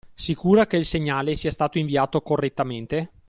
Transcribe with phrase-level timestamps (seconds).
[0.15, 3.11] Sicura che il segnale sia stato inviato correttamente?